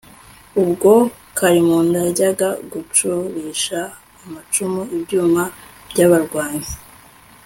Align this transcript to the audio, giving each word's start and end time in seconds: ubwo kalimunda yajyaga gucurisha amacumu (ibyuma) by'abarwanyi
ubwo 0.61 0.91
kalimunda 1.37 1.97
yajyaga 2.05 2.49
gucurisha 2.71 3.79
amacumu 4.23 4.81
(ibyuma) 4.95 5.43
by'abarwanyi 5.89 6.69